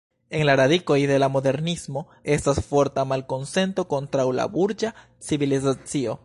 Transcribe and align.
En 0.37 0.45
la 0.49 0.53
radikoj 0.59 0.95
de 1.11 1.17
la 1.23 1.27
Modernismo 1.33 2.03
estas 2.37 2.61
forta 2.71 3.05
malkonsento 3.11 3.87
kontraŭ 3.93 4.27
la 4.41 4.49
burĝa 4.57 4.93
civilizacio. 5.29 6.19